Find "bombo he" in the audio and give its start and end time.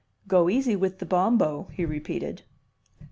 1.05-1.85